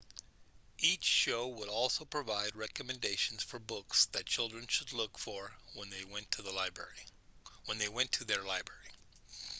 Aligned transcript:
each 0.79 1.03
show 1.03 1.47
would 1.47 1.69
also 1.69 2.05
provide 2.05 2.55
recommendations 2.55 3.43
for 3.43 3.59
books 3.59 4.07
that 4.13 4.25
children 4.25 4.65
should 4.67 4.91
look 4.93 5.15
for 5.19 5.51
when 5.75 5.91
they 5.91 6.03
went 6.03 6.31
to 6.31 6.41
their 6.41 6.51
library 6.51 6.97